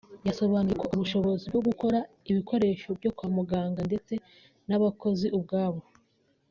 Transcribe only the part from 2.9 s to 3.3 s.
byo kwa